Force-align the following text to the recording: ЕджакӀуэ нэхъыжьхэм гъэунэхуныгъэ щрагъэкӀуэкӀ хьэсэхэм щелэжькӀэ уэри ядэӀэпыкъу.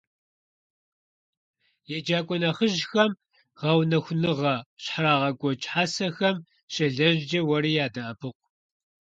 ЕджакӀуэ 1.95 2.37
нэхъыжьхэм 2.41 3.11
гъэунэхуныгъэ 3.59 4.55
щрагъэкӀуэкӀ 4.83 5.67
хьэсэхэм 5.71 6.35
щелэжькӀэ 6.73 7.39
уэри 7.47 7.71
ядэӀэпыкъу. 7.85 8.35